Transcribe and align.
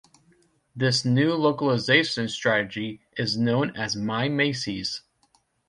This 0.75 1.05
new 1.05 1.35
localization 1.35 2.27
strategy 2.27 3.01
is 3.17 3.37
known 3.37 3.75
as 3.75 3.95
My 3.95 4.29
Macy's. 4.29 5.03